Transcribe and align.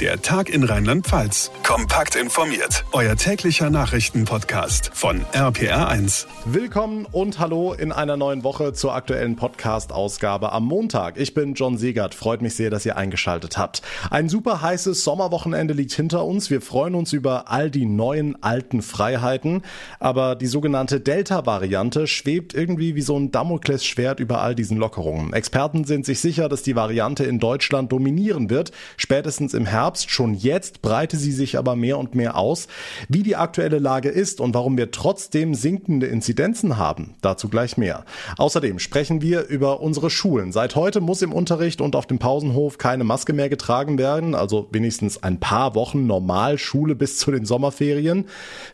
Der 0.00 0.20
Tag 0.20 0.48
in 0.48 0.64
Rheinland-Pfalz. 0.64 1.52
Kompakt 1.62 2.16
informiert. 2.16 2.84
Euer 2.90 3.14
täglicher 3.14 3.70
Nachrichtenpodcast 3.70 4.90
von 4.92 5.24
RPR1. 5.32 6.26
Willkommen 6.46 7.06
und 7.12 7.38
hallo 7.38 7.74
in 7.74 7.92
einer 7.92 8.16
neuen 8.16 8.42
Woche 8.42 8.72
zur 8.72 8.92
aktuellen 8.92 9.36
Podcast-Ausgabe 9.36 10.50
am 10.50 10.64
Montag. 10.64 11.16
Ich 11.16 11.32
bin 11.32 11.54
John 11.54 11.78
Segert. 11.78 12.16
Freut 12.16 12.42
mich 12.42 12.56
sehr, 12.56 12.70
dass 12.70 12.84
ihr 12.84 12.96
eingeschaltet 12.96 13.56
habt. 13.56 13.82
Ein 14.10 14.28
super 14.28 14.62
heißes 14.62 15.04
Sommerwochenende 15.04 15.74
liegt 15.74 15.92
hinter 15.92 16.24
uns. 16.24 16.50
Wir 16.50 16.60
freuen 16.60 16.96
uns 16.96 17.12
über 17.12 17.52
all 17.52 17.70
die 17.70 17.86
neuen 17.86 18.42
alten 18.42 18.82
Freiheiten. 18.82 19.62
Aber 20.00 20.34
die 20.34 20.48
sogenannte 20.48 20.98
Delta-Variante 20.98 22.08
schwebt 22.08 22.52
irgendwie 22.52 22.96
wie 22.96 23.02
so 23.02 23.16
ein 23.16 23.30
Damoklesschwert 23.30 24.18
über 24.18 24.42
all 24.42 24.56
diesen 24.56 24.76
Lockerungen. 24.76 25.32
Experten 25.34 25.84
sind 25.84 26.04
sich 26.04 26.18
sicher, 26.18 26.48
dass 26.48 26.64
die 26.64 26.74
Variante 26.74 27.22
in 27.22 27.38
Deutschland 27.38 27.92
dominieren 27.92 28.50
wird. 28.50 28.72
Spätestens 28.96 29.54
im 29.54 29.66
Herbst 29.66 29.83
Herbst. 29.84 30.10
Schon 30.10 30.32
jetzt 30.32 30.80
breite 30.80 31.18
sie 31.18 31.32
sich 31.32 31.58
aber 31.58 31.76
mehr 31.76 31.98
und 31.98 32.14
mehr 32.14 32.38
aus. 32.38 32.68
Wie 33.08 33.22
die 33.22 33.36
aktuelle 33.36 33.78
Lage 33.78 34.08
ist 34.08 34.40
und 34.40 34.54
warum 34.54 34.78
wir 34.78 34.90
trotzdem 34.90 35.54
sinkende 35.54 36.06
Inzidenzen 36.06 36.78
haben, 36.78 37.14
dazu 37.20 37.50
gleich 37.50 37.76
mehr. 37.76 38.06
Außerdem 38.38 38.78
sprechen 38.78 39.20
wir 39.20 39.46
über 39.46 39.80
unsere 39.80 40.08
Schulen. 40.08 40.52
Seit 40.52 40.74
heute 40.74 41.02
muss 41.02 41.20
im 41.20 41.34
Unterricht 41.34 41.82
und 41.82 41.96
auf 41.96 42.06
dem 42.06 42.18
Pausenhof 42.18 42.78
keine 42.78 43.04
Maske 43.04 43.34
mehr 43.34 43.50
getragen 43.50 43.98
werden, 43.98 44.34
also 44.34 44.68
wenigstens 44.70 45.22
ein 45.22 45.38
paar 45.38 45.74
Wochen 45.74 46.06
normal 46.06 46.56
Schule 46.56 46.94
bis 46.94 47.18
zu 47.18 47.30
den 47.30 47.44
Sommerferien. 47.44 48.24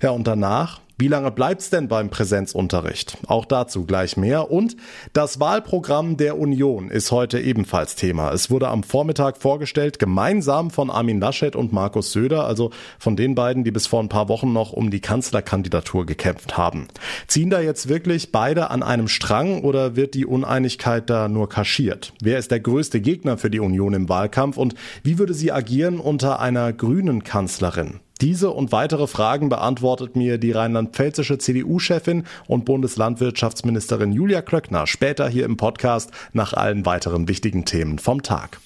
Ja, 0.01 0.11
und 0.11 0.29
danach 0.29 0.81
wie 1.01 1.09
lange 1.09 1.31
bleibt's 1.31 1.71
denn 1.71 1.89
beim 1.89 2.11
Präsenzunterricht? 2.11 3.17
Auch 3.27 3.47
dazu 3.47 3.87
gleich 3.87 4.19
mehr. 4.19 4.51
Und 4.51 4.77
das 5.15 5.41
Wahlprogramm 5.41 6.19
der 6.19 6.39
Union 6.39 6.91
ist 6.91 7.11
heute 7.11 7.41
ebenfalls 7.41 7.97
Thema. 7.97 8.33
Es 8.33 8.51
wurde 8.51 8.69
am 8.69 8.83
Vormittag 8.83 9.39
vorgestellt, 9.39 9.99
gemeinsam 9.99 10.71
von 10.71 10.91
Armin 10.91 11.19
Laschet 11.19 11.57
und 11.57 11.73
Markus 11.73 12.13
Söder, 12.13 12.45
also 12.45 12.71
von 12.99 13.17
den 13.17 13.35
beiden, 13.35 13.65
die 13.65 13.71
bis 13.71 13.87
vor 13.87 14.03
ein 14.03 14.11
paar 14.11 14.29
Wochen 14.29 14.53
noch 14.53 14.75
um 14.75 14.91
die 14.91 15.01
Kanzlerkandidatur 15.01 16.05
gekämpft 16.05 16.59
haben. 16.59 16.89
Ziehen 17.27 17.49
da 17.49 17.61
jetzt 17.61 17.89
wirklich 17.89 18.31
beide 18.31 18.71
an 18.71 18.83
einem 18.83 19.09
Strang 19.09 19.63
oder 19.63 19.97
wird 19.97 20.13
die 20.13 20.27
Uneinigkeit 20.27 21.09
da 21.09 21.29
nur 21.29 21.49
kaschiert? 21.49 22.13
Wer 22.21 22.39
ist 22.39 22.51
der 22.51 22.61
größte 22.61 23.01
Gegner 23.01 23.39
für 23.39 23.49
die 23.49 23.61
Union 23.61 23.95
im 23.95 24.11
Wahlkampf 24.11 24.59
und 24.59 24.75
wie 25.03 25.19
würde 25.19 25.33
sie 25.33 25.51
agieren 25.51 25.99
unter 25.99 26.41
einer 26.41 26.75
grünen 26.75 27.25
Kanzlerin? 27.25 28.01
Diese 28.21 28.51
und 28.51 28.71
weitere 28.71 29.07
Fragen 29.07 29.49
beantwortet 29.49 30.15
mir 30.15 30.37
die 30.37 30.53
rheinland-pfälzische 30.53 31.39
CDU-Chefin 31.39 32.25
und 32.47 32.67
Bundeslandwirtschaftsministerin 32.67 34.13
Julia 34.13 34.43
Klöckner 34.43 34.87
später 34.87 35.29
hier 35.29 35.47
im 35.47 35.57
Podcast 35.57 36.11
nach 36.33 36.53
allen 36.53 36.85
weiteren 36.85 37.29
wichtigen 37.29 37.65
Themen 37.65 37.99
vom 37.99 38.23
Tag. 38.23 38.61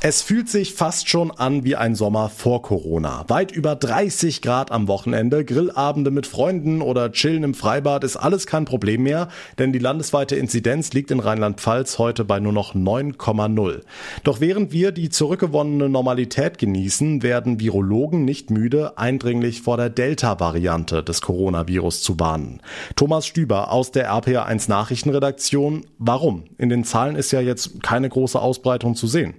Es 0.00 0.22
fühlt 0.22 0.48
sich 0.48 0.74
fast 0.74 1.08
schon 1.08 1.32
an 1.32 1.64
wie 1.64 1.74
ein 1.74 1.96
Sommer 1.96 2.28
vor 2.28 2.62
Corona. 2.62 3.24
Weit 3.26 3.50
über 3.50 3.74
30 3.74 4.42
Grad 4.42 4.70
am 4.70 4.86
Wochenende, 4.86 5.44
Grillabende 5.44 6.12
mit 6.12 6.28
Freunden 6.28 6.82
oder 6.82 7.10
Chillen 7.10 7.42
im 7.42 7.52
Freibad 7.52 8.04
ist 8.04 8.16
alles 8.16 8.46
kein 8.46 8.64
Problem 8.64 9.02
mehr, 9.02 9.26
denn 9.58 9.72
die 9.72 9.80
landesweite 9.80 10.36
Inzidenz 10.36 10.92
liegt 10.92 11.10
in 11.10 11.18
Rheinland-Pfalz 11.18 11.98
heute 11.98 12.24
bei 12.24 12.38
nur 12.38 12.52
noch 12.52 12.76
9,0. 12.76 13.80
Doch 14.22 14.40
während 14.40 14.70
wir 14.70 14.92
die 14.92 15.08
zurückgewonnene 15.08 15.88
Normalität 15.88 16.58
genießen, 16.58 17.24
werden 17.24 17.58
Virologen 17.58 18.24
nicht 18.24 18.52
müde, 18.52 18.98
eindringlich 18.98 19.62
vor 19.62 19.78
der 19.78 19.90
Delta-Variante 19.90 21.02
des 21.02 21.22
Coronavirus 21.22 22.02
zu 22.02 22.20
warnen. 22.20 22.62
Thomas 22.94 23.26
Stüber 23.26 23.72
aus 23.72 23.90
der 23.90 24.12
RPA1 24.12 24.70
Nachrichtenredaktion. 24.70 25.86
Warum? 25.98 26.44
In 26.56 26.68
den 26.68 26.84
Zahlen 26.84 27.16
ist 27.16 27.32
ja 27.32 27.40
jetzt 27.40 27.82
keine 27.82 28.08
große 28.08 28.40
Ausbreitung 28.40 28.94
zu 28.94 29.08
sehen. 29.08 29.34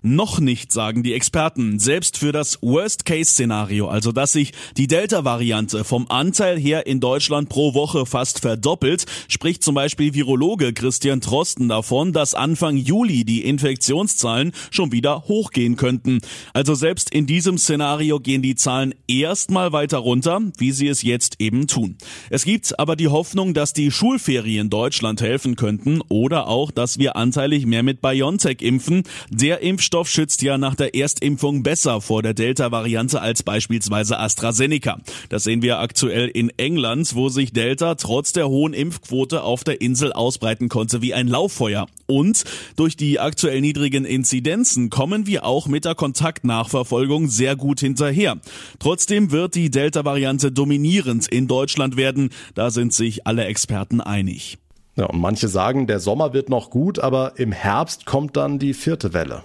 Noch 0.00 0.38
nicht, 0.38 0.70
sagen 0.70 1.02
die 1.02 1.12
Experten. 1.12 1.80
Selbst 1.80 2.18
für 2.18 2.30
das 2.30 2.58
Worst-Case-Szenario, 2.62 3.88
also 3.88 4.12
dass 4.12 4.30
sich 4.30 4.52
die 4.76 4.86
Delta-Variante 4.86 5.82
vom 5.82 6.06
Anteil 6.08 6.56
her 6.56 6.86
in 6.86 7.00
Deutschland 7.00 7.48
pro 7.48 7.74
Woche 7.74 8.06
fast 8.06 8.38
verdoppelt, 8.38 9.06
spricht 9.26 9.64
zum 9.64 9.74
Beispiel 9.74 10.14
Virologe 10.14 10.72
Christian 10.72 11.20
Trosten 11.20 11.68
davon, 11.68 12.12
dass 12.12 12.34
Anfang 12.34 12.76
Juli 12.76 13.24
die 13.24 13.42
Infektionszahlen 13.42 14.52
schon 14.70 14.92
wieder 14.92 15.24
hochgehen 15.24 15.74
könnten. 15.74 16.20
Also 16.52 16.76
selbst 16.76 17.12
in 17.12 17.26
diesem 17.26 17.58
Szenario 17.58 18.20
gehen 18.20 18.40
die 18.40 18.54
Zahlen 18.54 18.94
erstmal 19.08 19.72
weiter 19.72 19.98
runter, 19.98 20.40
wie 20.58 20.70
sie 20.70 20.86
es 20.86 21.02
jetzt 21.02 21.40
eben 21.40 21.66
tun. 21.66 21.96
Es 22.30 22.44
gibt 22.44 22.78
aber 22.78 22.94
die 22.94 23.08
Hoffnung, 23.08 23.52
dass 23.52 23.72
die 23.72 23.90
Schulferien 23.90 24.70
Deutschland 24.70 25.20
helfen 25.20 25.56
könnten 25.56 26.02
oder 26.08 26.46
auch, 26.46 26.70
dass 26.70 27.00
wir 27.00 27.16
anteilig 27.16 27.66
mehr 27.66 27.82
mit 27.82 28.00
BioNTech 28.00 28.62
impfen. 28.62 29.02
Der 29.30 29.60
Impfstoff 29.60 29.87
Impfstoff 29.88 30.10
schützt 30.10 30.42
ja 30.42 30.58
nach 30.58 30.74
der 30.74 30.94
Erstimpfung 30.94 31.62
besser 31.62 32.02
vor 32.02 32.22
der 32.22 32.34
Delta-Variante 32.34 33.22
als 33.22 33.42
beispielsweise 33.42 34.18
AstraZeneca. 34.18 34.98
Das 35.30 35.44
sehen 35.44 35.62
wir 35.62 35.78
aktuell 35.78 36.28
in 36.28 36.52
England, 36.58 37.14
wo 37.14 37.30
sich 37.30 37.54
Delta 37.54 37.94
trotz 37.94 38.34
der 38.34 38.50
hohen 38.50 38.74
Impfquote 38.74 39.42
auf 39.42 39.64
der 39.64 39.80
Insel 39.80 40.12
ausbreiten 40.12 40.68
konnte 40.68 41.00
wie 41.00 41.14
ein 41.14 41.26
Lauffeuer. 41.26 41.86
Und 42.04 42.44
durch 42.76 42.98
die 42.98 43.18
aktuell 43.18 43.62
niedrigen 43.62 44.04
Inzidenzen 44.04 44.90
kommen 44.90 45.26
wir 45.26 45.46
auch 45.46 45.68
mit 45.68 45.86
der 45.86 45.94
Kontaktnachverfolgung 45.94 47.28
sehr 47.28 47.56
gut 47.56 47.80
hinterher. 47.80 48.36
Trotzdem 48.78 49.30
wird 49.30 49.54
die 49.54 49.70
Delta-Variante 49.70 50.52
dominierend 50.52 51.28
in 51.28 51.48
Deutschland 51.48 51.96
werden. 51.96 52.28
Da 52.54 52.70
sind 52.70 52.92
sich 52.92 53.26
alle 53.26 53.46
Experten 53.46 54.02
einig. 54.02 54.58
Ja, 54.96 55.06
und 55.06 55.18
manche 55.18 55.48
sagen, 55.48 55.86
der 55.86 55.98
Sommer 55.98 56.34
wird 56.34 56.50
noch 56.50 56.68
gut, 56.68 56.98
aber 56.98 57.38
im 57.38 57.52
Herbst 57.52 58.04
kommt 58.04 58.36
dann 58.36 58.58
die 58.58 58.74
vierte 58.74 59.14
Welle. 59.14 59.44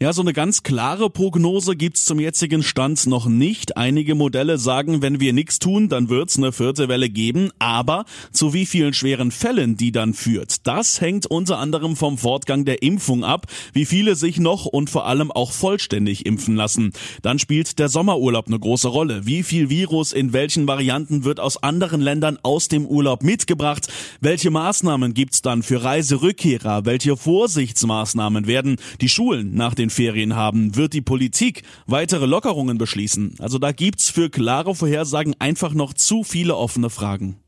Ja, 0.00 0.12
so 0.12 0.22
eine 0.22 0.32
ganz 0.32 0.62
klare 0.62 1.10
Prognose 1.10 1.74
gibt's 1.74 2.04
zum 2.04 2.20
jetzigen 2.20 2.62
Stand 2.62 3.08
noch 3.08 3.26
nicht. 3.26 3.76
Einige 3.76 4.14
Modelle 4.14 4.56
sagen, 4.56 5.02
wenn 5.02 5.18
wir 5.18 5.32
nichts 5.32 5.58
tun, 5.58 5.88
dann 5.88 6.08
wird's 6.08 6.36
eine 6.36 6.52
vierte 6.52 6.88
Welle 6.88 7.10
geben. 7.10 7.50
Aber 7.58 8.04
zu 8.30 8.54
wie 8.54 8.64
vielen 8.64 8.94
schweren 8.94 9.32
Fällen 9.32 9.76
die 9.76 9.90
dann 9.90 10.14
führt, 10.14 10.68
das 10.68 11.00
hängt 11.00 11.26
unter 11.26 11.58
anderem 11.58 11.96
vom 11.96 12.16
Fortgang 12.16 12.64
der 12.64 12.80
Impfung 12.82 13.24
ab, 13.24 13.46
wie 13.72 13.86
viele 13.86 14.14
sich 14.14 14.38
noch 14.38 14.66
und 14.66 14.88
vor 14.88 15.04
allem 15.04 15.32
auch 15.32 15.50
vollständig 15.50 16.26
impfen 16.26 16.54
lassen. 16.54 16.92
Dann 17.22 17.40
spielt 17.40 17.80
der 17.80 17.88
Sommerurlaub 17.88 18.46
eine 18.46 18.60
große 18.60 18.86
Rolle. 18.86 19.26
Wie 19.26 19.42
viel 19.42 19.68
Virus 19.68 20.12
in 20.12 20.32
welchen 20.32 20.68
Varianten 20.68 21.24
wird 21.24 21.40
aus 21.40 21.60
anderen 21.60 22.00
Ländern 22.00 22.38
aus 22.44 22.68
dem 22.68 22.86
Urlaub 22.86 23.24
mitgebracht? 23.24 23.88
Welche 24.20 24.52
Maßnahmen 24.52 25.12
gibt's 25.12 25.42
dann 25.42 25.64
für 25.64 25.82
Reiserückkehrer? 25.82 26.84
Welche 26.84 27.16
Vorsichtsmaßnahmen 27.16 28.46
werden 28.46 28.76
die 29.00 29.08
Schulen 29.08 29.56
nach 29.56 29.74
den 29.74 29.87
den 29.88 29.90
Ferien 29.90 30.36
haben, 30.36 30.76
wird 30.76 30.92
die 30.92 31.00
Politik 31.00 31.62
weitere 31.86 32.26
Lockerungen 32.26 32.78
beschließen. 32.78 33.36
Also 33.38 33.58
da 33.58 33.72
gibt's 33.72 34.10
für 34.10 34.30
klare 34.30 34.74
Vorhersagen 34.74 35.34
einfach 35.38 35.72
noch 35.74 35.94
zu 35.94 36.24
viele 36.24 36.56
offene 36.56 36.90
Fragen. 36.90 37.38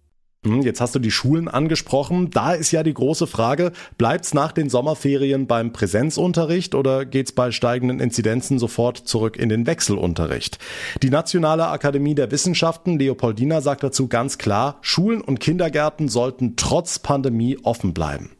Hm, 0.42 0.62
jetzt 0.62 0.80
hast 0.80 0.94
du 0.94 0.98
die 0.98 1.10
Schulen 1.10 1.48
angesprochen. 1.48 2.30
Da 2.30 2.54
ist 2.54 2.70
ja 2.72 2.82
die 2.82 2.94
große 2.94 3.26
Frage, 3.26 3.72
bleibt's 3.98 4.32
nach 4.32 4.52
den 4.52 4.70
Sommerferien 4.70 5.46
beim 5.46 5.72
Präsenzunterricht 5.72 6.74
oder 6.74 7.04
geht's 7.04 7.32
bei 7.32 7.50
steigenden 7.50 8.00
Inzidenzen 8.00 8.58
sofort 8.58 8.96
zurück 8.96 9.36
in 9.36 9.50
den 9.50 9.66
Wechselunterricht? 9.66 10.58
Die 11.02 11.10
Nationale 11.10 11.68
Akademie 11.68 12.14
der 12.14 12.30
Wissenschaften, 12.30 12.98
Leopoldina, 12.98 13.60
sagt 13.60 13.82
dazu 13.82 14.08
ganz 14.08 14.38
klar, 14.38 14.78
Schulen 14.80 15.20
und 15.20 15.40
Kindergärten 15.40 16.08
sollten 16.08 16.56
trotz 16.56 17.00
Pandemie 17.00 17.58
offen 17.62 17.92
bleiben. 17.92 18.30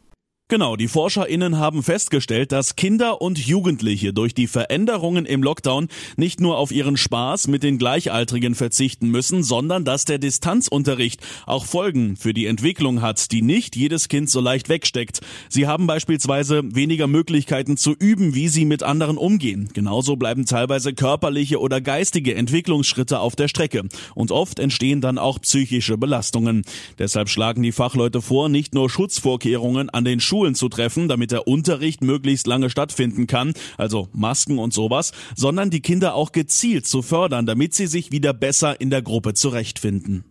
Genau, 0.50 0.74
die 0.74 0.88
ForscherInnen 0.88 1.58
haben 1.58 1.84
festgestellt, 1.84 2.50
dass 2.50 2.74
Kinder 2.74 3.22
und 3.22 3.38
Jugendliche 3.38 4.12
durch 4.12 4.34
die 4.34 4.48
Veränderungen 4.48 5.24
im 5.24 5.44
Lockdown 5.44 5.86
nicht 6.16 6.40
nur 6.40 6.58
auf 6.58 6.72
ihren 6.72 6.96
Spaß 6.96 7.46
mit 7.46 7.62
den 7.62 7.78
Gleichaltrigen 7.78 8.56
verzichten 8.56 9.10
müssen, 9.10 9.44
sondern 9.44 9.84
dass 9.84 10.06
der 10.06 10.18
Distanzunterricht 10.18 11.20
auch 11.46 11.66
Folgen 11.66 12.16
für 12.16 12.34
die 12.34 12.46
Entwicklung 12.46 13.00
hat, 13.00 13.30
die 13.30 13.42
nicht 13.42 13.76
jedes 13.76 14.08
Kind 14.08 14.28
so 14.28 14.40
leicht 14.40 14.68
wegsteckt. 14.68 15.20
Sie 15.48 15.68
haben 15.68 15.86
beispielsweise 15.86 16.62
weniger 16.74 17.06
Möglichkeiten 17.06 17.76
zu 17.76 17.92
üben, 17.92 18.34
wie 18.34 18.48
sie 18.48 18.64
mit 18.64 18.82
anderen 18.82 19.18
umgehen. 19.18 19.68
Genauso 19.72 20.16
bleiben 20.16 20.46
teilweise 20.46 20.94
körperliche 20.94 21.60
oder 21.60 21.80
geistige 21.80 22.34
Entwicklungsschritte 22.34 23.20
auf 23.20 23.36
der 23.36 23.46
Strecke. 23.46 23.84
Und 24.16 24.32
oft 24.32 24.58
entstehen 24.58 25.00
dann 25.00 25.16
auch 25.16 25.40
psychische 25.40 25.96
Belastungen. 25.96 26.64
Deshalb 26.98 27.28
schlagen 27.28 27.62
die 27.62 27.70
Fachleute 27.70 28.20
vor, 28.20 28.48
nicht 28.48 28.74
nur 28.74 28.90
Schutzvorkehrungen 28.90 29.90
an 29.90 30.04
den 30.04 30.18
Schulen 30.18 30.39
Schulen 30.40 30.54
zu 30.54 30.70
treffen, 30.70 31.06
damit 31.06 31.32
der 31.32 31.46
Unterricht 31.46 32.02
möglichst 32.02 32.46
lange 32.46 32.70
stattfinden 32.70 33.26
kann, 33.26 33.52
also 33.76 34.08
Masken 34.12 34.58
und 34.58 34.72
sowas, 34.72 35.12
sondern 35.36 35.68
die 35.68 35.82
Kinder 35.82 36.14
auch 36.14 36.32
gezielt 36.32 36.86
zu 36.86 37.02
fördern, 37.02 37.44
damit 37.44 37.74
sie 37.74 37.86
sich 37.86 38.10
wieder 38.10 38.32
besser 38.32 38.80
in 38.80 38.88
der 38.88 39.02
Gruppe 39.02 39.34
zurechtfinden. 39.34 40.24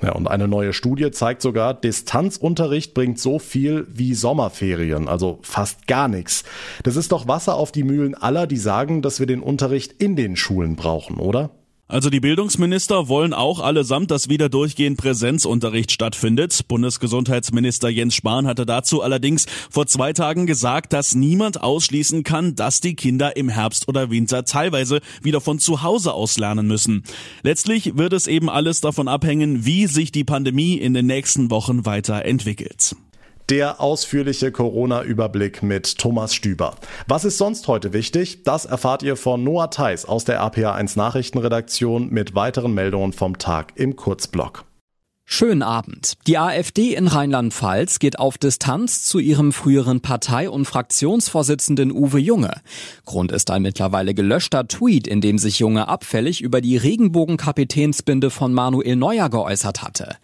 Ja, 0.00 0.12
und 0.12 0.28
eine 0.28 0.46
neue 0.46 0.72
Studie 0.72 1.10
zeigt 1.10 1.42
sogar, 1.42 1.74
Distanzunterricht 1.74 2.94
bringt 2.94 3.18
so 3.18 3.40
viel 3.40 3.88
wie 3.92 4.14
Sommerferien, 4.14 5.08
also 5.08 5.40
fast 5.42 5.88
gar 5.88 6.06
nichts. 6.06 6.44
Das 6.84 6.94
ist 6.94 7.10
doch 7.10 7.26
Wasser 7.26 7.56
auf 7.56 7.72
die 7.72 7.82
Mühlen 7.82 8.14
aller, 8.14 8.46
die 8.46 8.58
sagen, 8.58 9.02
dass 9.02 9.18
wir 9.18 9.26
den 9.26 9.40
Unterricht 9.40 10.00
in 10.00 10.14
den 10.14 10.36
Schulen 10.36 10.76
brauchen, 10.76 11.16
oder? 11.16 11.50
Also 11.88 12.10
die 12.10 12.18
Bildungsminister 12.18 13.06
wollen 13.06 13.32
auch 13.32 13.60
allesamt, 13.60 14.10
dass 14.10 14.28
wieder 14.28 14.48
durchgehend 14.48 14.98
Präsenzunterricht 14.98 15.92
stattfindet. 15.92 16.66
Bundesgesundheitsminister 16.66 17.88
Jens 17.88 18.16
Spahn 18.16 18.48
hatte 18.48 18.66
dazu 18.66 19.02
allerdings 19.02 19.46
vor 19.70 19.86
zwei 19.86 20.12
Tagen 20.12 20.46
gesagt, 20.46 20.92
dass 20.92 21.14
niemand 21.14 21.62
ausschließen 21.62 22.24
kann, 22.24 22.56
dass 22.56 22.80
die 22.80 22.96
Kinder 22.96 23.36
im 23.36 23.48
Herbst 23.48 23.86
oder 23.86 24.10
Winter 24.10 24.44
teilweise 24.44 25.00
wieder 25.22 25.40
von 25.40 25.60
zu 25.60 25.82
Hause 25.82 26.12
aus 26.12 26.38
lernen 26.38 26.66
müssen. 26.66 27.04
Letztlich 27.42 27.96
wird 27.96 28.12
es 28.14 28.26
eben 28.26 28.50
alles 28.50 28.80
davon 28.80 29.06
abhängen, 29.06 29.64
wie 29.64 29.86
sich 29.86 30.10
die 30.10 30.24
Pandemie 30.24 30.74
in 30.74 30.92
den 30.92 31.06
nächsten 31.06 31.52
Wochen 31.52 31.86
weiterentwickelt. 31.86 32.96
Der 33.48 33.80
ausführliche 33.80 34.50
Corona-Überblick 34.50 35.62
mit 35.62 35.98
Thomas 35.98 36.34
Stüber. 36.34 36.74
Was 37.06 37.24
ist 37.24 37.38
sonst 37.38 37.68
heute 37.68 37.92
wichtig? 37.92 38.42
Das 38.42 38.64
erfahrt 38.64 39.04
ihr 39.04 39.14
von 39.14 39.44
Noah 39.44 39.70
Theis 39.70 40.04
aus 40.04 40.24
der 40.24 40.42
RPA1 40.42 40.98
Nachrichtenredaktion 40.98 42.10
mit 42.10 42.34
weiteren 42.34 42.74
Meldungen 42.74 43.12
vom 43.12 43.38
Tag 43.38 43.74
im 43.76 43.94
Kurzblock. 43.94 44.64
Schönen 45.28 45.62
Abend. 45.62 46.14
Die 46.26 46.38
AfD 46.38 46.94
in 46.94 47.06
Rheinland-Pfalz 47.06 48.00
geht 48.00 48.18
auf 48.18 48.36
Distanz 48.36 49.04
zu 49.04 49.20
ihrem 49.20 49.52
früheren 49.52 50.00
Partei- 50.00 50.50
und 50.50 50.64
Fraktionsvorsitzenden 50.64 51.92
Uwe 51.92 52.18
Junge. 52.18 52.62
Grund 53.04 53.30
ist 53.30 53.52
ein 53.52 53.62
mittlerweile 53.62 54.12
gelöschter 54.12 54.66
Tweet, 54.66 55.06
in 55.06 55.20
dem 55.20 55.38
sich 55.38 55.60
Junge 55.60 55.86
abfällig 55.86 56.40
über 56.40 56.60
die 56.60 56.76
Regenbogenkapitänsbinde 56.76 58.30
von 58.30 58.52
Manuel 58.52 58.96
Neuer 58.96 59.28
geäußert 59.28 59.84
hatte. 59.84 60.16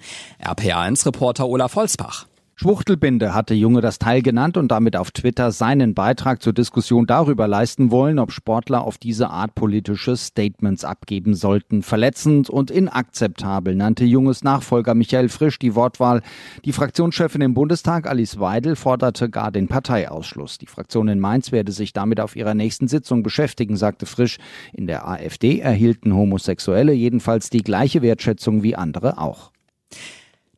RPA1-Reporter 0.43 1.47
Olaf 1.47 1.77
Holzbach. 1.77 2.27
Schwuchtelbinde 2.63 3.35
hatte 3.35 3.55
Junge 3.55 3.81
das 3.81 3.99
Teil 3.99 4.23
genannt 4.23 4.57
und 4.57 4.69
damit 4.69 4.95
auf 4.95 5.11
Twitter 5.11 5.51
seinen 5.51 5.95
Beitrag 5.95 6.41
zur 6.41 6.53
Diskussion 6.53 7.09
darüber 7.09 7.49
leisten 7.49 7.91
wollen, 7.91 8.21
ob 8.21 8.31
Sportler 8.31 8.85
auf 8.85 8.99
diese 8.99 9.31
Art 9.31 9.57
politische 9.57 10.17
Statements 10.17 10.85
abgeben 10.85 11.35
sollten. 11.35 11.83
Verletzend 11.83 12.49
und 12.49 12.71
inakzeptabel 12.71 13.75
nannte 13.75 14.05
Junges 14.05 14.45
Nachfolger 14.45 14.95
Michael 14.95 15.29
Frisch 15.29 15.59
die 15.59 15.75
Wortwahl. 15.75 16.23
Die 16.65 16.71
Fraktionschefin 16.71 17.41
im 17.41 17.55
Bundestag 17.55 18.07
Alice 18.07 18.39
Weidel 18.39 18.77
forderte 18.77 19.29
gar 19.29 19.51
den 19.51 19.67
Parteiausschluss. 19.67 20.59
Die 20.59 20.67
Fraktion 20.67 21.09
in 21.09 21.19
Mainz 21.19 21.51
werde 21.51 21.73
sich 21.73 21.93
damit 21.93 22.21
auf 22.21 22.37
ihrer 22.37 22.55
nächsten 22.55 22.87
Sitzung 22.87 23.25
beschäftigen, 23.25 23.77
sagte 23.77 24.07
Frisch. 24.07 24.39
In 24.73 24.87
der 24.87 25.09
AfD 25.09 25.59
erhielten 25.59 26.15
Homosexuelle 26.15 26.93
jedenfalls 26.93 27.51
die 27.51 27.65
gleiche 27.65 28.03
Wertschätzung 28.03 28.63
wie 28.63 28.77
andere 28.77 29.19
auch. 29.19 29.51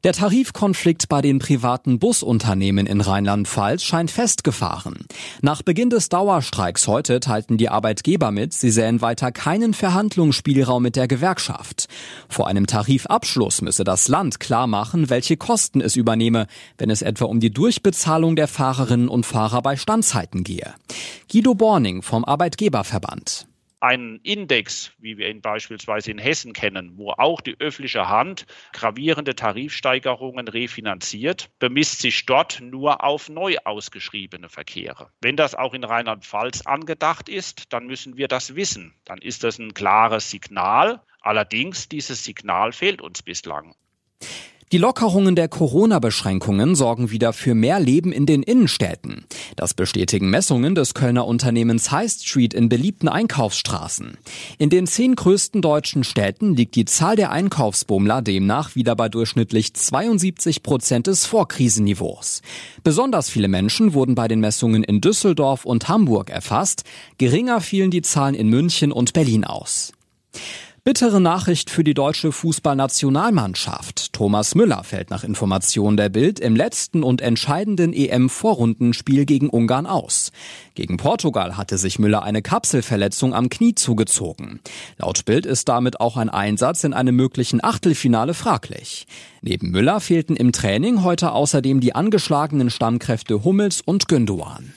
Der 0.04 0.12
Tarifkonflikt 0.12 1.08
bei 1.08 1.22
den 1.22 1.38
privaten 1.38 1.98
Busunternehmen 1.98 2.84
in 2.84 3.00
Rheinland-Pfalz 3.00 3.82
scheint 3.82 4.10
festgefahren. 4.10 5.06
Nach 5.40 5.62
Beginn 5.62 5.88
des 5.88 6.10
Dauerstreiks 6.10 6.86
heute 6.86 7.20
teilten 7.20 7.56
die 7.56 7.70
Arbeitgeber 7.70 8.30
mit, 8.30 8.52
sie 8.52 8.70
sähen 8.70 9.00
weiter 9.00 9.32
keinen 9.32 9.72
Verhandlungsspielraum 9.72 10.82
mit 10.82 10.96
der 10.96 11.08
Gewerkschaft. 11.08 11.88
Vor 12.28 12.48
einem 12.48 12.66
Tarifabschluss 12.66 13.62
müsse 13.62 13.82
das 13.82 14.08
Land 14.08 14.40
klar 14.40 14.66
machen, 14.66 15.08
welche 15.08 15.38
Kosten 15.38 15.80
es 15.80 15.96
übernehme, 15.96 16.48
wenn 16.76 16.90
es 16.90 17.00
etwa 17.00 17.24
um 17.24 17.40
die 17.40 17.50
Durchbezahlung 17.50 18.36
der 18.36 18.46
Fahrerinnen 18.46 19.08
und 19.08 19.24
Fahrer 19.24 19.62
bei 19.62 19.76
Standzeiten 19.76 20.44
gehe. 20.44 20.74
Guido 21.32 21.54
Borning 21.54 22.02
vom 22.02 22.26
Arbeitgeberverband 22.26 23.46
einen 23.84 24.18
Index, 24.22 24.92
wie 24.98 25.18
wir 25.18 25.28
ihn 25.28 25.42
beispielsweise 25.42 26.10
in 26.10 26.16
Hessen 26.18 26.54
kennen, 26.54 26.96
wo 26.96 27.10
auch 27.10 27.42
die 27.42 27.60
öffentliche 27.60 28.08
Hand 28.08 28.46
gravierende 28.72 29.36
Tarifsteigerungen 29.36 30.48
refinanziert, 30.48 31.50
bemisst 31.58 32.00
sich 32.00 32.24
dort 32.24 32.62
nur 32.62 33.04
auf 33.04 33.28
neu 33.28 33.56
ausgeschriebene 33.62 34.48
Verkehre. 34.48 35.10
Wenn 35.20 35.36
das 35.36 35.54
auch 35.54 35.74
in 35.74 35.84
Rheinland-Pfalz 35.84 36.62
angedacht 36.62 37.28
ist, 37.28 37.74
dann 37.74 37.86
müssen 37.86 38.16
wir 38.16 38.26
das 38.26 38.56
wissen. 38.56 38.94
Dann 39.04 39.18
ist 39.18 39.44
das 39.44 39.58
ein 39.58 39.74
klares 39.74 40.30
Signal. 40.30 41.02
Allerdings, 41.20 41.88
dieses 41.88 42.24
Signal 42.24 42.72
fehlt 42.72 43.02
uns 43.02 43.22
bislang. 43.22 43.74
Die 44.72 44.78
Lockerungen 44.78 45.36
der 45.36 45.48
Corona-Beschränkungen 45.48 46.74
sorgen 46.74 47.10
wieder 47.10 47.32
für 47.32 47.54
mehr 47.54 47.78
Leben 47.78 48.12
in 48.12 48.26
den 48.26 48.42
Innenstädten. 48.42 49.26
Das 49.56 49.74
bestätigen 49.74 50.30
Messungen 50.30 50.74
des 50.74 50.94
Kölner 50.94 51.26
Unternehmens 51.26 51.90
High 51.90 52.10
Street 52.10 52.54
in 52.54 52.68
beliebten 52.68 53.08
Einkaufsstraßen. 53.08 54.16
In 54.58 54.70
den 54.70 54.86
zehn 54.86 55.16
größten 55.16 55.60
deutschen 55.60 56.02
Städten 56.02 56.54
liegt 56.54 56.76
die 56.76 56.86
Zahl 56.86 57.14
der 57.14 57.30
Einkaufsbummler 57.30 58.22
demnach 58.22 58.74
wieder 58.74 58.96
bei 58.96 59.08
durchschnittlich 59.08 59.74
72 59.74 60.62
Prozent 60.62 61.06
des 61.06 61.26
Vorkrisenniveaus. 61.26 62.40
Besonders 62.82 63.28
viele 63.28 63.48
Menschen 63.48 63.92
wurden 63.92 64.14
bei 64.14 64.28
den 64.28 64.40
Messungen 64.40 64.82
in 64.82 65.00
Düsseldorf 65.00 65.66
und 65.66 65.88
Hamburg 65.88 66.30
erfasst. 66.30 66.84
Geringer 67.18 67.60
fielen 67.60 67.90
die 67.90 68.02
Zahlen 68.02 68.34
in 68.34 68.48
München 68.48 68.92
und 68.92 69.12
Berlin 69.12 69.44
aus. 69.44 69.92
Bittere 70.86 71.18
Nachricht 71.18 71.70
für 71.70 71.82
die 71.82 71.94
deutsche 71.94 72.30
Fußballnationalmannschaft. 72.30 74.12
Thomas 74.12 74.54
Müller 74.54 74.84
fällt 74.84 75.08
nach 75.08 75.24
Informationen 75.24 75.96
der 75.96 76.10
Bild 76.10 76.38
im 76.40 76.54
letzten 76.54 77.02
und 77.02 77.22
entscheidenden 77.22 77.94
EM-Vorrundenspiel 77.94 79.24
gegen 79.24 79.48
Ungarn 79.48 79.86
aus. 79.86 80.30
Gegen 80.74 80.98
Portugal 80.98 81.56
hatte 81.56 81.78
sich 81.78 81.98
Müller 81.98 82.22
eine 82.22 82.42
Kapselverletzung 82.42 83.32
am 83.32 83.48
Knie 83.48 83.74
zugezogen. 83.74 84.60
Laut 84.98 85.24
Bild 85.24 85.46
ist 85.46 85.70
damit 85.70 86.00
auch 86.00 86.18
ein 86.18 86.28
Einsatz 86.28 86.84
in 86.84 86.92
einem 86.92 87.16
möglichen 87.16 87.64
Achtelfinale 87.64 88.34
fraglich. 88.34 89.06
Neben 89.40 89.70
Müller 89.70 90.00
fehlten 90.00 90.36
im 90.36 90.52
Training 90.52 91.02
heute 91.02 91.32
außerdem 91.32 91.80
die 91.80 91.94
angeschlagenen 91.94 92.68
Stammkräfte 92.68 93.42
Hummels 93.42 93.80
und 93.80 94.04
Gündoğan. 94.04 94.74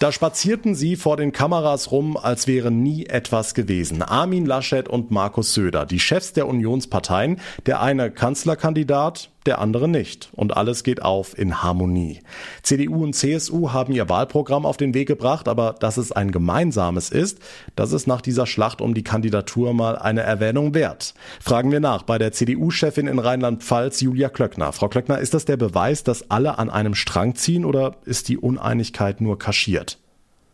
Da 0.00 0.12
spazierten 0.12 0.76
sie 0.76 0.94
vor 0.94 1.16
den 1.16 1.32
Kameras 1.32 1.90
rum, 1.90 2.16
als 2.16 2.46
wäre 2.46 2.70
nie 2.70 3.06
etwas 3.06 3.54
gewesen. 3.54 4.00
Armin 4.00 4.46
Laschet 4.46 4.88
und 4.88 5.10
Markus 5.10 5.54
Söder, 5.54 5.86
die 5.86 5.98
Chefs 5.98 6.32
der 6.32 6.46
Unionsparteien, 6.46 7.40
der 7.66 7.82
eine 7.82 8.12
Kanzlerkandidat, 8.12 9.30
der 9.46 9.60
andere 9.60 9.88
nicht. 9.88 10.30
Und 10.32 10.56
alles 10.56 10.84
geht 10.84 11.02
auf 11.02 11.38
in 11.38 11.62
Harmonie. 11.62 12.20
CDU 12.62 13.04
und 13.04 13.14
CSU 13.14 13.72
haben 13.72 13.92
ihr 13.92 14.08
Wahlprogramm 14.08 14.66
auf 14.66 14.76
den 14.76 14.94
Weg 14.94 15.08
gebracht, 15.08 15.48
aber 15.48 15.74
dass 15.78 15.96
es 15.96 16.12
ein 16.12 16.32
gemeinsames 16.32 17.10
ist, 17.10 17.38
das 17.76 17.92
ist 17.92 18.06
nach 18.06 18.20
dieser 18.20 18.46
Schlacht 18.46 18.80
um 18.80 18.94
die 18.94 19.04
Kandidatur 19.04 19.72
mal 19.74 19.96
eine 19.96 20.22
Erwähnung 20.22 20.74
wert. 20.74 21.14
Fragen 21.40 21.72
wir 21.72 21.80
nach 21.80 22.02
bei 22.02 22.18
der 22.18 22.32
CDU-Chefin 22.32 23.06
in 23.06 23.18
Rheinland-Pfalz, 23.18 24.00
Julia 24.00 24.28
Klöckner. 24.28 24.72
Frau 24.72 24.88
Klöckner, 24.88 25.18
ist 25.18 25.34
das 25.34 25.44
der 25.44 25.56
Beweis, 25.56 26.04
dass 26.04 26.30
alle 26.30 26.58
an 26.58 26.70
einem 26.70 26.94
Strang 26.94 27.34
ziehen 27.34 27.64
oder 27.64 27.96
ist 28.04 28.28
die 28.28 28.38
Uneinigkeit 28.38 29.20
nur 29.20 29.38
kaschiert? 29.38 29.98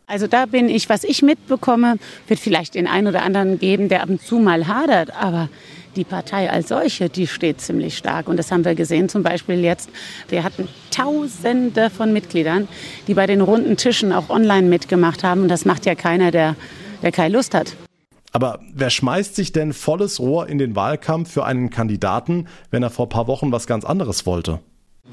Also 0.07 0.27
da 0.27 0.45
bin 0.45 0.69
ich, 0.69 0.87
was 0.87 1.03
ich 1.03 1.23
mitbekomme, 1.23 1.97
wird 2.27 2.39
vielleicht 2.39 2.75
den 2.75 2.87
einen 2.87 3.07
oder 3.07 3.23
anderen 3.23 3.57
geben, 3.57 3.89
der 3.89 4.03
ab 4.03 4.09
und 4.09 4.21
zu 4.21 4.37
mal 4.37 4.67
hadert, 4.67 5.15
aber 5.15 5.49
die 5.95 6.03
Partei 6.03 6.49
als 6.49 6.67
solche, 6.67 7.09
die 7.09 7.25
steht 7.25 7.61
ziemlich 7.61 7.97
stark. 7.97 8.27
Und 8.27 8.37
das 8.37 8.51
haben 8.51 8.65
wir 8.65 8.75
gesehen 8.75 9.09
zum 9.09 9.23
Beispiel 9.23 9.59
jetzt. 9.61 9.89
Wir 10.29 10.43
hatten 10.43 10.67
Tausende 10.91 11.89
von 11.89 12.13
Mitgliedern, 12.13 12.67
die 13.07 13.13
bei 13.13 13.25
den 13.25 13.41
runden 13.41 13.77
Tischen 13.77 14.11
auch 14.13 14.29
online 14.29 14.67
mitgemacht 14.67 15.23
haben. 15.23 15.43
Und 15.43 15.47
das 15.47 15.65
macht 15.65 15.85
ja 15.85 15.95
keiner, 15.95 16.31
der, 16.31 16.55
der 17.01 17.11
keine 17.11 17.33
Lust 17.35 17.53
hat. 17.53 17.75
Aber 18.31 18.59
wer 18.73 18.89
schmeißt 18.89 19.35
sich 19.35 19.53
denn 19.53 19.71
volles 19.71 20.19
Rohr 20.19 20.49
in 20.49 20.57
den 20.57 20.75
Wahlkampf 20.75 21.31
für 21.31 21.45
einen 21.45 21.69
Kandidaten, 21.69 22.47
wenn 22.69 22.83
er 22.83 22.89
vor 22.89 23.05
ein 23.05 23.09
paar 23.09 23.27
Wochen 23.27 23.51
was 23.51 23.65
ganz 23.65 23.85
anderes 23.85 24.25
wollte? 24.25 24.59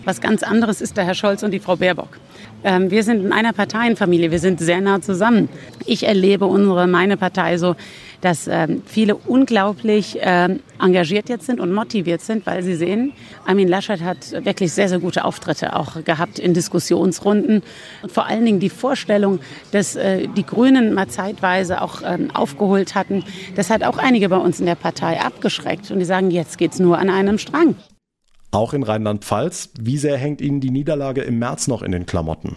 Was 0.04 0.20
ganz 0.20 0.42
anderes 0.42 0.80
ist 0.80 0.96
der 0.96 1.04
Herr 1.04 1.14
Scholz 1.14 1.44
und 1.44 1.52
die 1.52 1.60
Frau 1.60 1.76
Baerbock. 1.76 2.18
Ähm, 2.64 2.90
wir 2.90 3.04
sind 3.04 3.24
in 3.24 3.32
einer 3.32 3.52
Parteienfamilie, 3.52 4.32
wir 4.32 4.40
sind 4.40 4.58
sehr 4.58 4.80
nah 4.80 5.00
zusammen. 5.00 5.48
Ich 5.86 6.06
erlebe 6.08 6.46
unsere, 6.46 6.88
meine 6.88 7.16
Partei 7.16 7.56
so, 7.56 7.76
dass 8.20 8.48
ähm, 8.48 8.82
viele 8.84 9.14
unglaublich 9.14 10.18
ähm, 10.20 10.58
engagiert 10.80 11.28
jetzt 11.28 11.46
sind 11.46 11.60
und 11.60 11.72
motiviert 11.72 12.20
sind, 12.20 12.46
weil 12.46 12.64
sie 12.64 12.74
sehen, 12.74 13.12
Armin 13.46 13.68
Laschet 13.68 14.02
hat 14.02 14.44
wirklich 14.44 14.72
sehr, 14.72 14.88
sehr 14.88 14.98
gute 14.98 15.24
Auftritte 15.24 15.76
auch 15.76 16.02
gehabt 16.02 16.40
in 16.40 16.52
Diskussionsrunden. 16.52 17.62
Und 18.02 18.10
vor 18.10 18.26
allen 18.26 18.44
Dingen 18.44 18.58
die 18.58 18.70
Vorstellung, 18.70 19.38
dass 19.70 19.94
äh, 19.94 20.26
die 20.26 20.44
Grünen 20.44 20.94
mal 20.94 21.08
zeitweise 21.08 21.80
auch 21.80 22.02
aufgeholt 22.34 22.94
hatten, 22.96 23.24
das 23.54 23.70
hat 23.70 23.84
auch 23.84 23.98
einige 23.98 24.28
bei 24.28 24.36
uns 24.36 24.58
in 24.58 24.66
der 24.66 24.74
Partei 24.74 25.20
abgeschreckt. 25.20 25.90
Und 25.92 26.00
die 26.00 26.04
sagen, 26.04 26.30
jetzt 26.30 26.58
geht's 26.58 26.80
nur 26.80 26.98
an 26.98 27.08
einem 27.08 27.38
Strang. 27.38 27.76
Auch 28.52 28.74
in 28.74 28.82
Rheinland-Pfalz. 28.82 29.70
Wie 29.80 29.96
sehr 29.96 30.18
hängt 30.18 30.40
Ihnen 30.42 30.60
die 30.60 30.70
Niederlage 30.70 31.22
im 31.22 31.38
März 31.38 31.68
noch 31.68 31.82
in 31.82 31.90
den 31.90 32.06
Klamotten? 32.06 32.56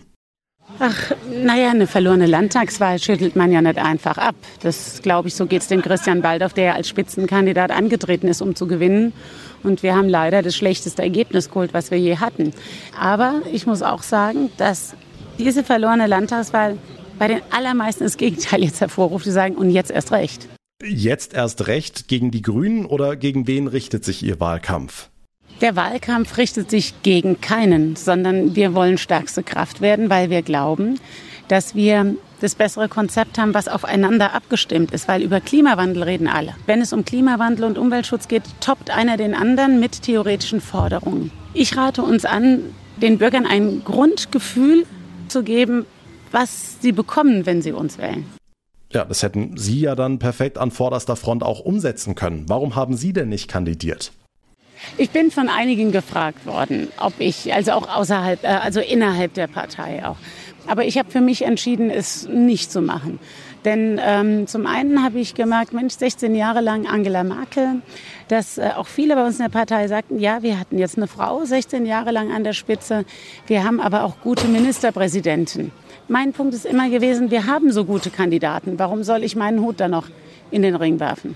Ach, 0.79 1.11
naja, 1.31 1.69
eine 1.69 1.87
verlorene 1.87 2.25
Landtagswahl 2.25 2.99
schüttelt 2.99 3.37
man 3.37 3.51
ja 3.51 3.61
nicht 3.61 3.77
einfach 3.77 4.17
ab. 4.17 4.35
Das, 4.61 5.01
glaube 5.01 5.29
ich, 5.29 5.35
so 5.35 5.45
geht 5.45 5.61
es 5.61 5.69
dem 5.69 5.81
Christian 5.81 6.21
Baldauf, 6.21 6.53
der 6.53 6.75
als 6.75 6.89
Spitzenkandidat 6.89 7.71
angetreten 7.71 8.27
ist, 8.27 8.41
um 8.41 8.55
zu 8.55 8.67
gewinnen. 8.67 9.13
Und 9.63 9.83
wir 9.83 9.95
haben 9.95 10.09
leider 10.09 10.41
das 10.41 10.55
schlechteste 10.55 11.01
Ergebnis 11.01 11.47
geholt, 11.47 11.73
was 11.73 11.91
wir 11.91 11.99
je 11.99 12.17
hatten. 12.17 12.51
Aber 12.99 13.41
ich 13.53 13.65
muss 13.65 13.81
auch 13.81 14.03
sagen, 14.03 14.49
dass 14.57 14.95
diese 15.39 15.63
verlorene 15.63 16.07
Landtagswahl 16.07 16.77
bei 17.17 17.29
den 17.29 17.41
allermeisten 17.51 18.03
das 18.03 18.17
Gegenteil 18.17 18.63
jetzt 18.63 18.81
hervorruft. 18.81 19.25
Die 19.25 19.31
sagen, 19.31 19.55
und 19.55 19.69
jetzt 19.69 19.91
erst 19.91 20.11
recht. 20.11 20.49
Jetzt 20.83 21.33
erst 21.33 21.67
recht 21.67 22.09
gegen 22.09 22.31
die 22.31 22.41
Grünen 22.41 22.85
oder 22.85 23.15
gegen 23.15 23.47
wen 23.47 23.67
richtet 23.67 24.03
sich 24.03 24.23
Ihr 24.23 24.41
Wahlkampf? 24.41 25.09
Der 25.61 25.75
Wahlkampf 25.77 26.37
richtet 26.37 26.69
sich 26.69 27.01
gegen 27.01 27.39
keinen, 27.39 27.95
sondern 27.95 28.55
wir 28.55 28.73
wollen 28.73 28.97
stärkste 28.97 29.41
Kraft 29.41 29.79
werden, 29.79 30.09
weil 30.09 30.29
wir 30.29 30.41
glauben, 30.41 30.99
dass 31.47 31.75
wir 31.75 32.15
das 32.41 32.55
bessere 32.55 32.89
Konzept 32.89 33.37
haben, 33.37 33.53
was 33.53 33.67
aufeinander 33.69 34.33
abgestimmt 34.33 34.91
ist, 34.91 35.07
weil 35.07 35.23
über 35.23 35.39
Klimawandel 35.39 36.03
reden 36.03 36.27
alle. 36.27 36.55
Wenn 36.65 36.81
es 36.81 36.91
um 36.91 37.05
Klimawandel 37.05 37.65
und 37.65 37.77
Umweltschutz 37.77 38.27
geht, 38.27 38.43
toppt 38.59 38.89
einer 38.89 39.15
den 39.15 39.33
anderen 39.33 39.79
mit 39.79 40.01
theoretischen 40.01 40.59
Forderungen. 40.59 41.31
Ich 41.53 41.77
rate 41.77 42.01
uns 42.01 42.25
an, 42.25 42.59
den 42.97 43.17
Bürgern 43.17 43.45
ein 43.45 43.83
Grundgefühl 43.85 44.85
zu 45.29 45.43
geben, 45.43 45.85
was 46.31 46.81
sie 46.81 46.91
bekommen, 46.91 47.45
wenn 47.45 47.61
sie 47.61 47.71
uns 47.71 47.97
wählen. 47.97 48.25
Ja, 48.91 49.05
das 49.05 49.23
hätten 49.23 49.57
Sie 49.57 49.81
ja 49.81 49.95
dann 49.95 50.19
perfekt 50.19 50.57
an 50.57 50.71
vorderster 50.71 51.15
Front 51.15 51.43
auch 51.43 51.59
umsetzen 51.59 52.15
können. 52.15 52.45
Warum 52.47 52.75
haben 52.75 52.95
Sie 52.95 53.13
denn 53.13 53.29
nicht 53.29 53.49
kandidiert? 53.49 54.11
Ich 54.97 55.09
bin 55.09 55.31
von 55.31 55.49
einigen 55.49 55.91
gefragt 55.91 56.45
worden, 56.45 56.89
ob 56.99 57.13
ich, 57.19 57.53
also 57.53 57.71
auch 57.73 57.87
außerhalb, 57.87 58.43
äh, 58.43 58.47
also 58.47 58.79
innerhalb 58.79 59.33
der 59.33 59.47
Partei 59.47 60.05
auch. 60.05 60.17
Aber 60.67 60.85
ich 60.85 60.97
habe 60.97 61.11
für 61.11 61.21
mich 61.21 61.43
entschieden, 61.43 61.89
es 61.89 62.27
nicht 62.27 62.71
zu 62.71 62.81
machen. 62.81 63.19
Denn 63.65 63.99
ähm, 64.03 64.45
zum 64.45 64.67
einen 64.67 65.03
habe 65.03 65.19
ich 65.19 65.33
gemerkt, 65.33 65.73
Mensch, 65.73 65.95
16 65.95 66.35
Jahre 66.35 66.61
lang 66.61 66.85
Angela 66.85 67.23
Merkel, 67.23 67.81
dass 68.27 68.59
äh, 68.59 68.69
auch 68.75 68.85
viele 68.85 69.15
bei 69.15 69.25
uns 69.25 69.37
in 69.37 69.43
der 69.43 69.49
Partei 69.49 69.87
sagten, 69.87 70.19
ja, 70.19 70.43
wir 70.43 70.59
hatten 70.59 70.77
jetzt 70.77 70.97
eine 70.97 71.07
Frau 71.07 71.43
16 71.43 71.85
Jahre 71.85 72.11
lang 72.11 72.31
an 72.31 72.43
der 72.43 72.53
Spitze, 72.53 73.05
wir 73.47 73.63
haben 73.63 73.79
aber 73.79 74.03
auch 74.03 74.21
gute 74.21 74.47
Ministerpräsidenten. 74.47 75.71
Mein 76.07 76.33
Punkt 76.33 76.53
ist 76.53 76.65
immer 76.65 76.89
gewesen, 76.89 77.31
wir 77.31 77.47
haben 77.47 77.71
so 77.71 77.85
gute 77.85 78.11
Kandidaten, 78.11 78.77
warum 78.77 79.03
soll 79.03 79.23
ich 79.23 79.35
meinen 79.35 79.61
Hut 79.61 79.79
da 79.79 79.87
noch 79.87 80.07
in 80.51 80.61
den 80.61 80.75
Ring 80.75 80.99
werfen? 80.99 81.35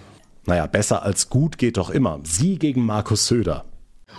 Naja, 0.49 0.65
besser 0.65 1.03
als 1.03 1.29
gut 1.29 1.59
geht 1.59 1.77
doch 1.77 1.91
immer. 1.91 2.21
Sie 2.23 2.57
gegen 2.57 2.83
Markus 2.83 3.27
Söder. 3.27 3.65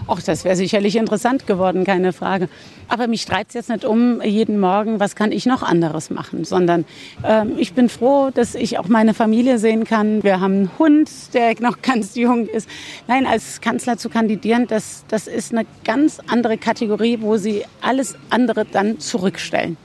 Ach, 0.07 0.23
das 0.23 0.45
wäre 0.45 0.55
sicherlich 0.55 0.95
interessant 0.95 1.49
geworden, 1.49 1.83
keine 1.83 2.13
Frage. 2.13 2.49
Aber 2.87 3.09
mich 3.09 3.25
treibt 3.27 3.49
es 3.51 3.55
jetzt 3.55 3.69
nicht 3.69 3.85
um 3.85 4.23
jeden 4.23 4.61
Morgen, 4.61 5.01
was 5.01 5.17
kann 5.17 5.33
ich 5.33 5.45
noch 5.45 5.65
anderes 5.65 6.09
machen, 6.09 6.45
sondern 6.45 6.85
äh, 7.25 7.47
ich 7.59 7.75
bin 7.75 7.89
froh, 7.89 8.31
dass 8.33 8.55
ich 8.55 8.79
auch 8.79 8.87
meine 8.87 9.13
Familie 9.13 9.59
sehen 9.59 9.83
kann. 9.83 10.23
Wir 10.23 10.39
haben 10.39 10.55
einen 10.55 10.79
Hund, 10.79 11.11
der 11.35 11.61
noch 11.61 11.83
ganz 11.83 12.15
jung 12.15 12.47
ist. 12.47 12.69
Nein, 13.09 13.27
als 13.27 13.61
Kanzler 13.61 13.99
zu 13.99 14.09
kandidieren, 14.09 14.69
das, 14.69 15.05
das 15.09 15.27
ist 15.27 15.53
eine 15.53 15.67
ganz 15.83 16.21
andere 16.29 16.59
Kategorie, 16.59 17.19
wo 17.21 17.39
Sie 17.39 17.65
alles 17.81 18.15
andere 18.31 18.67
dann 18.67 19.01
zurückstellen. 19.01 19.77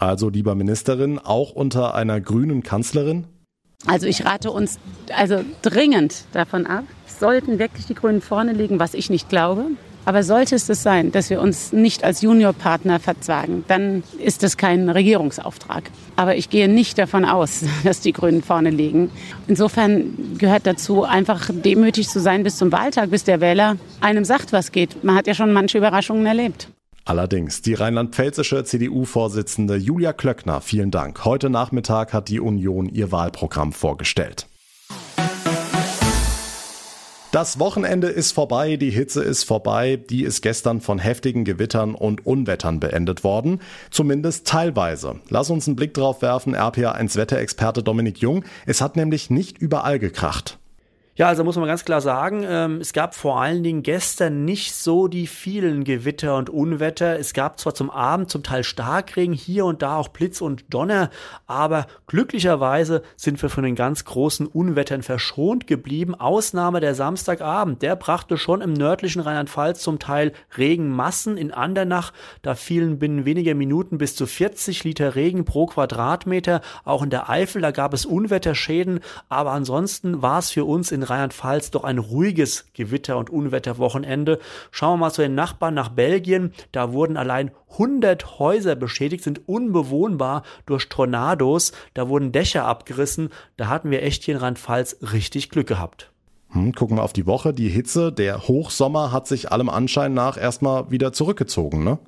Also, 0.00 0.30
lieber 0.30 0.56
Ministerin, 0.56 1.20
auch 1.20 1.52
unter 1.52 1.94
einer 1.94 2.20
grünen 2.20 2.64
Kanzlerin? 2.64 3.26
Also 3.86 4.06
ich 4.06 4.24
rate 4.24 4.50
uns 4.50 4.78
also 5.14 5.44
dringend 5.62 6.24
davon 6.32 6.66
ab, 6.66 6.84
sollten 7.06 7.58
wirklich 7.58 7.86
die 7.86 7.94
Grünen 7.94 8.20
vorne 8.20 8.52
liegen, 8.52 8.78
was 8.78 8.94
ich 8.94 9.10
nicht 9.10 9.28
glaube. 9.28 9.66
Aber 10.04 10.24
sollte 10.24 10.56
es 10.56 10.66
das 10.66 10.82
sein, 10.82 11.12
dass 11.12 11.30
wir 11.30 11.40
uns 11.40 11.72
nicht 11.72 12.02
als 12.02 12.22
Juniorpartner 12.22 12.98
verzagen, 12.98 13.64
dann 13.68 14.02
ist 14.18 14.42
das 14.42 14.56
kein 14.56 14.88
Regierungsauftrag. 14.88 15.84
Aber 16.16 16.34
ich 16.34 16.50
gehe 16.50 16.68
nicht 16.68 16.98
davon 16.98 17.24
aus, 17.24 17.60
dass 17.84 18.00
die 18.00 18.12
Grünen 18.12 18.42
vorne 18.42 18.70
liegen. 18.70 19.10
Insofern 19.46 20.36
gehört 20.38 20.66
dazu, 20.66 21.04
einfach 21.04 21.50
demütig 21.52 22.08
zu 22.08 22.18
sein 22.18 22.42
bis 22.42 22.56
zum 22.56 22.72
Wahltag, 22.72 23.10
bis 23.10 23.22
der 23.22 23.40
Wähler 23.40 23.76
einem 24.00 24.24
sagt, 24.24 24.52
was 24.52 24.72
geht. 24.72 25.04
Man 25.04 25.14
hat 25.14 25.28
ja 25.28 25.34
schon 25.34 25.52
manche 25.52 25.78
Überraschungen 25.78 26.26
erlebt. 26.26 26.68
Allerdings, 27.04 27.62
die 27.62 27.74
rheinland-pfälzische 27.74 28.62
CDU-Vorsitzende 28.64 29.76
Julia 29.76 30.12
Klöckner, 30.12 30.60
vielen 30.60 30.90
Dank. 30.90 31.24
Heute 31.24 31.50
Nachmittag 31.50 32.12
hat 32.12 32.28
die 32.28 32.40
Union 32.40 32.86
ihr 32.88 33.10
Wahlprogramm 33.10 33.72
vorgestellt. 33.72 34.46
Das 37.32 37.58
Wochenende 37.58 38.08
ist 38.08 38.32
vorbei, 38.32 38.76
die 38.76 38.90
Hitze 38.90 39.22
ist 39.22 39.44
vorbei, 39.44 39.96
die 39.96 40.22
ist 40.22 40.42
gestern 40.42 40.82
von 40.82 40.98
heftigen 40.98 41.46
Gewittern 41.46 41.94
und 41.94 42.26
Unwettern 42.26 42.78
beendet 42.78 43.24
worden, 43.24 43.60
zumindest 43.90 44.46
teilweise. 44.46 45.18
Lass 45.30 45.48
uns 45.48 45.66
einen 45.66 45.74
Blick 45.74 45.94
drauf 45.94 46.20
werfen, 46.20 46.54
RPA1 46.54 47.16
Wetterexperte 47.16 47.82
Dominik 47.82 48.18
Jung, 48.18 48.44
es 48.66 48.82
hat 48.82 48.96
nämlich 48.96 49.30
nicht 49.30 49.56
überall 49.56 49.98
gekracht. 49.98 50.58
Ja, 51.14 51.28
also 51.28 51.44
muss 51.44 51.56
man 51.56 51.66
ganz 51.66 51.84
klar 51.84 52.00
sagen, 52.00 52.42
ähm, 52.48 52.80
es 52.80 52.94
gab 52.94 53.14
vor 53.14 53.38
allen 53.38 53.62
Dingen 53.62 53.82
gestern 53.82 54.46
nicht 54.46 54.74
so 54.74 55.08
die 55.08 55.26
vielen 55.26 55.84
Gewitter 55.84 56.38
und 56.38 56.48
Unwetter. 56.48 57.18
Es 57.18 57.34
gab 57.34 57.60
zwar 57.60 57.74
zum 57.74 57.90
Abend 57.90 58.30
zum 58.30 58.42
Teil 58.42 58.64
Starkregen, 58.64 59.34
hier 59.34 59.66
und 59.66 59.82
da 59.82 59.98
auch 59.98 60.08
Blitz 60.08 60.40
und 60.40 60.64
Donner, 60.72 61.10
aber 61.46 61.86
glücklicherweise 62.06 63.02
sind 63.14 63.42
wir 63.42 63.50
von 63.50 63.62
den 63.62 63.74
ganz 63.74 64.06
großen 64.06 64.46
Unwettern 64.46 65.02
verschont 65.02 65.66
geblieben. 65.66 66.14
Ausnahme 66.14 66.80
der 66.80 66.94
Samstagabend, 66.94 67.82
der 67.82 67.94
brachte 67.94 68.38
schon 68.38 68.62
im 68.62 68.72
nördlichen 68.72 69.20
Rheinland-Pfalz 69.20 69.82
zum 69.82 69.98
Teil 69.98 70.32
Regenmassen. 70.56 71.36
In 71.36 71.52
Andernach, 71.52 72.14
da 72.40 72.54
fielen 72.54 72.98
binnen 72.98 73.26
weniger 73.26 73.54
Minuten 73.54 73.98
bis 73.98 74.16
zu 74.16 74.24
40 74.24 74.82
Liter 74.84 75.14
Regen 75.14 75.44
pro 75.44 75.66
Quadratmeter. 75.66 76.62
Auch 76.84 77.02
in 77.02 77.10
der 77.10 77.28
Eifel, 77.28 77.60
da 77.60 77.70
gab 77.70 77.92
es 77.92 78.06
Unwetterschäden, 78.06 79.00
aber 79.28 79.50
ansonsten 79.50 80.22
war 80.22 80.38
es 80.38 80.48
für 80.48 80.64
uns 80.64 80.90
in 80.90 81.01
Rheinland-Pfalz 81.02 81.70
doch 81.70 81.84
ein 81.84 81.98
ruhiges 81.98 82.66
Gewitter- 82.74 83.18
und 83.18 83.30
Unwetterwochenende. 83.30 84.38
Schauen 84.70 84.94
wir 84.94 85.06
mal 85.06 85.10
zu 85.12 85.22
den 85.22 85.34
Nachbarn 85.34 85.74
nach 85.74 85.90
Belgien. 85.90 86.52
Da 86.72 86.92
wurden 86.92 87.16
allein 87.16 87.50
100 87.72 88.38
Häuser 88.38 88.74
beschädigt, 88.74 89.24
sind 89.24 89.48
unbewohnbar 89.48 90.42
durch 90.66 90.88
Tornados. 90.88 91.72
Da 91.94 92.08
wurden 92.08 92.32
Dächer 92.32 92.66
abgerissen. 92.66 93.30
Da 93.56 93.68
hatten 93.68 93.90
wir 93.90 94.02
echt 94.02 94.24
hier 94.24 94.34
in 94.34 94.40
Rheinland-Pfalz 94.40 94.98
richtig 95.12 95.50
Glück 95.50 95.66
gehabt. 95.66 96.12
Hm, 96.50 96.74
gucken 96.74 96.98
wir 96.98 97.02
auf 97.02 97.12
die 97.12 97.26
Woche. 97.26 97.52
Die 97.54 97.68
Hitze, 97.68 98.12
der 98.12 98.46
Hochsommer 98.46 99.10
hat 99.10 99.26
sich 99.26 99.50
allem 99.50 99.68
Anschein 99.68 100.14
nach 100.14 100.36
erstmal 100.36 100.90
wieder 100.90 101.12
zurückgezogen, 101.12 101.82
ne? 101.82 101.98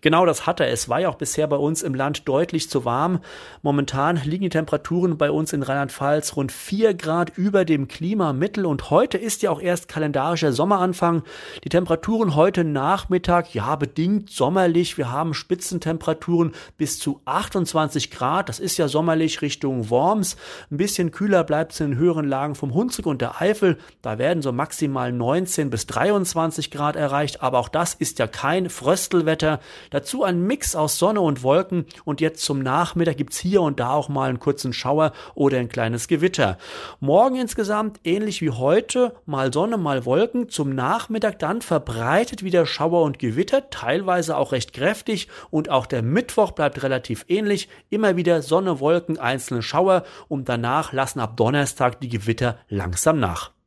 Genau 0.00 0.26
das 0.26 0.46
hat 0.46 0.60
er. 0.60 0.68
Es 0.68 0.88
war 0.88 1.00
ja 1.00 1.08
auch 1.08 1.16
bisher 1.16 1.48
bei 1.48 1.56
uns 1.56 1.82
im 1.82 1.94
Land 1.94 2.28
deutlich 2.28 2.70
zu 2.70 2.84
warm. 2.84 3.20
Momentan 3.62 4.20
liegen 4.24 4.44
die 4.44 4.48
Temperaturen 4.48 5.18
bei 5.18 5.30
uns 5.30 5.52
in 5.52 5.62
Rheinland-Pfalz 5.62 6.36
rund 6.36 6.52
vier 6.52 6.94
Grad 6.94 7.36
über 7.36 7.64
dem 7.64 7.88
Klimamittel 7.88 8.64
und 8.64 8.90
heute 8.90 9.18
ist 9.18 9.42
ja 9.42 9.50
auch 9.50 9.60
erst 9.60 9.88
kalendarischer 9.88 10.52
Sommeranfang. 10.52 11.24
Die 11.64 11.68
Temperaturen 11.68 12.36
heute 12.36 12.62
Nachmittag, 12.62 13.54
ja, 13.54 13.74
bedingt 13.74 14.30
sommerlich. 14.30 14.98
Wir 14.98 15.10
haben 15.10 15.34
Spitzentemperaturen 15.34 16.52
bis 16.76 17.00
zu 17.00 17.20
28 17.24 18.10
Grad. 18.12 18.48
Das 18.48 18.60
ist 18.60 18.78
ja 18.78 18.86
sommerlich 18.86 19.42
Richtung 19.42 19.90
Worms. 19.90 20.36
Ein 20.70 20.76
bisschen 20.76 21.10
kühler 21.10 21.42
bleibt 21.42 21.72
es 21.72 21.80
in 21.80 21.90
den 21.90 21.98
höheren 21.98 22.28
Lagen 22.28 22.54
vom 22.54 22.72
Hunsrück 22.72 23.06
und 23.06 23.20
der 23.20 23.40
Eifel. 23.40 23.78
Da 24.02 24.18
werden 24.18 24.42
so 24.42 24.52
maximal 24.52 25.12
19 25.12 25.70
bis 25.70 25.86
23 25.86 26.70
Grad 26.70 26.94
erreicht. 26.94 27.42
Aber 27.42 27.58
auch 27.58 27.68
das 27.68 27.94
ist 27.94 28.20
ja 28.20 28.28
kein 28.28 28.70
Fröstelwetter. 28.70 29.37
Dazu 29.90 30.24
ein 30.24 30.40
Mix 30.42 30.74
aus 30.74 30.98
Sonne 30.98 31.20
und 31.20 31.42
Wolken 31.42 31.86
und 32.04 32.20
jetzt 32.20 32.44
zum 32.44 32.60
Nachmittag 32.60 33.16
gibt's 33.16 33.38
hier 33.38 33.62
und 33.62 33.80
da 33.80 33.90
auch 33.90 34.08
mal 34.08 34.28
einen 34.28 34.38
kurzen 34.38 34.72
Schauer 34.72 35.12
oder 35.34 35.58
ein 35.58 35.68
kleines 35.68 36.08
Gewitter. 36.08 36.58
Morgen 37.00 37.36
insgesamt 37.36 38.00
ähnlich 38.04 38.40
wie 38.42 38.50
heute, 38.50 39.14
mal 39.26 39.52
Sonne, 39.52 39.76
mal 39.76 40.04
Wolken. 40.04 40.48
Zum 40.48 40.74
Nachmittag 40.74 41.38
dann 41.38 41.62
verbreitet 41.62 42.42
wieder 42.42 42.66
Schauer 42.66 43.02
und 43.02 43.18
Gewitter, 43.18 43.70
teilweise 43.70 44.36
auch 44.36 44.52
recht 44.52 44.72
kräftig 44.72 45.28
und 45.50 45.70
auch 45.70 45.86
der 45.86 46.02
Mittwoch 46.02 46.52
bleibt 46.52 46.82
relativ 46.82 47.24
ähnlich. 47.28 47.68
Immer 47.90 48.16
wieder 48.16 48.42
Sonne, 48.42 48.80
Wolken, 48.80 49.18
einzelne 49.18 49.62
Schauer 49.62 50.04
und 50.28 50.48
danach 50.48 50.92
lassen 50.92 51.20
ab 51.20 51.36
Donnerstag 51.36 52.00
die 52.00 52.08
Gewitter 52.08 52.58
langsam 52.68 53.20
nach 53.20 53.57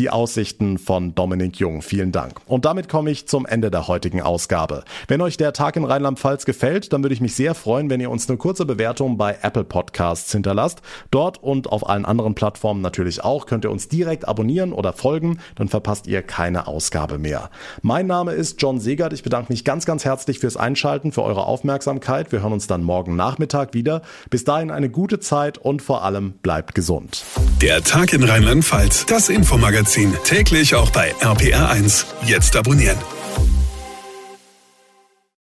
die 0.00 0.08
Aussichten 0.08 0.78
von 0.78 1.14
Dominik 1.14 1.60
Jung. 1.60 1.82
Vielen 1.82 2.10
Dank. 2.10 2.40
Und 2.46 2.64
damit 2.64 2.88
komme 2.88 3.10
ich 3.10 3.28
zum 3.28 3.44
Ende 3.44 3.70
der 3.70 3.86
heutigen 3.86 4.22
Ausgabe. 4.22 4.82
Wenn 5.08 5.20
euch 5.20 5.36
der 5.36 5.52
Tag 5.52 5.76
in 5.76 5.84
Rheinland-Pfalz 5.84 6.46
gefällt, 6.46 6.94
dann 6.94 7.04
würde 7.04 7.12
ich 7.12 7.20
mich 7.20 7.34
sehr 7.34 7.54
freuen, 7.54 7.90
wenn 7.90 8.00
ihr 8.00 8.10
uns 8.10 8.26
eine 8.26 8.38
kurze 8.38 8.64
Bewertung 8.64 9.18
bei 9.18 9.36
Apple 9.42 9.64
Podcasts 9.64 10.32
hinterlasst. 10.32 10.80
Dort 11.10 11.42
und 11.42 11.68
auf 11.70 11.86
allen 11.86 12.06
anderen 12.06 12.34
Plattformen 12.34 12.80
natürlich 12.80 13.22
auch 13.22 13.44
könnt 13.44 13.66
ihr 13.66 13.70
uns 13.70 13.88
direkt 13.88 14.26
abonnieren 14.26 14.72
oder 14.72 14.94
folgen, 14.94 15.38
dann 15.56 15.68
verpasst 15.68 16.06
ihr 16.06 16.22
keine 16.22 16.66
Ausgabe 16.66 17.18
mehr. 17.18 17.50
Mein 17.82 18.06
Name 18.06 18.32
ist 18.32 18.62
John 18.62 18.80
Segert. 18.80 19.12
Ich 19.12 19.22
bedanke 19.22 19.52
mich 19.52 19.66
ganz, 19.66 19.84
ganz 19.84 20.06
herzlich 20.06 20.38
fürs 20.38 20.56
Einschalten, 20.56 21.12
für 21.12 21.22
eure 21.22 21.44
Aufmerksamkeit. 21.44 22.32
Wir 22.32 22.40
hören 22.40 22.54
uns 22.54 22.66
dann 22.66 22.82
morgen 22.82 23.16
Nachmittag 23.16 23.74
wieder. 23.74 24.00
Bis 24.30 24.44
dahin 24.44 24.70
eine 24.70 24.88
gute 24.88 25.20
Zeit 25.20 25.58
und 25.58 25.82
vor 25.82 26.04
allem 26.04 26.32
bleibt 26.40 26.74
gesund. 26.74 27.22
Der 27.60 27.82
Tag 27.82 28.14
in 28.14 28.22
Rheinland-Pfalz, 28.22 29.04
das 29.04 29.28
Infomagazin 29.28 29.89
Magazin 29.90 30.16
täglich 30.22 30.76
auch 30.76 30.88
bei 30.90 31.12
RPR1. 31.16 32.04
Jetzt 32.24 32.54
abonnieren. 32.54 32.96